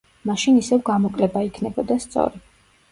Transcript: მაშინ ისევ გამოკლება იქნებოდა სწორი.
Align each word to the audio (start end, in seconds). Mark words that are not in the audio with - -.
მაშინ 0.29 0.57
ისევ 0.61 0.81
გამოკლება 0.89 1.47
იქნებოდა 1.51 2.03
სწორი. 2.09 2.47